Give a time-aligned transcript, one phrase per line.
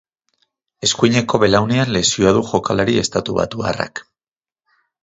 [0.87, 4.05] Eskuineko belaunean lesioa du jokalari estatubatuarrak.